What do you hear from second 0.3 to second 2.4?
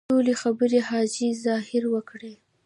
خبرې حاجي ظاهر وکړې.